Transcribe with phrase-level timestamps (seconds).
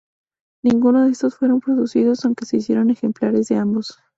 [0.63, 3.99] Ninguno de estos fueron producidos, aunque se hicieron ejemplares de ambos.